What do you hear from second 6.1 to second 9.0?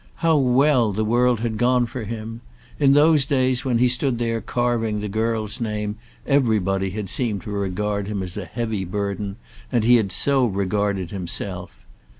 everybody had seemed to regard him as a heavy